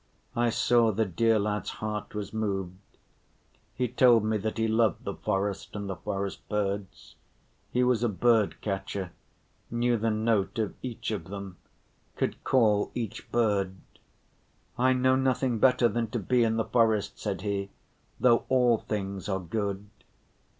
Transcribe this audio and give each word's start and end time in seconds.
I 0.35 0.49
saw 0.49 0.91
the 0.91 1.05
dear 1.05 1.37
lad's 1.37 1.69
heart 1.77 2.15
was 2.15 2.33
moved. 2.33 2.75
He 3.75 3.87
told 3.87 4.25
me 4.25 4.37
that 4.37 4.57
he 4.57 4.67
loved 4.67 5.03
the 5.03 5.13
forest 5.13 5.75
and 5.75 5.87
the 5.87 5.95
forest 5.95 6.41
birds. 6.49 7.13
He 7.69 7.83
was 7.83 8.03
a 8.03 8.09
bird‐catcher, 8.09 9.11
knew 9.69 9.97
the 9.97 10.09
note 10.09 10.57
of 10.57 10.73
each 10.81 11.11
of 11.11 11.25
them, 11.25 11.57
could 12.15 12.43
call 12.43 12.89
each 12.95 13.31
bird. 13.31 13.75
"I 14.75 14.93
know 14.93 15.15
nothing 15.15 15.59
better 15.59 15.87
than 15.87 16.07
to 16.07 16.19
be 16.19 16.43
in 16.43 16.57
the 16.57 16.65
forest," 16.65 17.19
said 17.19 17.41
he, 17.41 17.69
"though 18.19 18.45
all 18.49 18.79
things 18.79 19.29
are 19.29 19.39
good." 19.39 19.87